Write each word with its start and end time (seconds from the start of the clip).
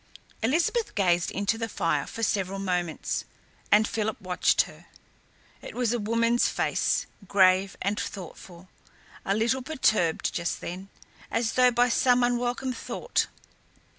Elizabeth 0.41 0.95
gazed 0.95 1.29
into 1.29 1.59
the 1.59 1.69
fire 1.69 2.07
for 2.07 2.23
several 2.23 2.57
moments, 2.57 3.23
and 3.71 3.87
Philip 3.87 4.19
watched 4.19 4.63
her. 4.63 4.87
It 5.61 5.75
was 5.75 5.93
a 5.93 5.99
woman's 5.99 6.49
face, 6.49 7.05
grave 7.27 7.77
and 7.83 7.99
thoughtful, 7.99 8.67
a 9.23 9.35
little 9.35 9.61
perturbed 9.61 10.33
just 10.33 10.59
then, 10.59 10.89
as 11.29 11.53
though 11.53 11.69
by 11.69 11.89
some 11.89 12.23
unwelcome 12.23 12.73
thought. 12.73 13.27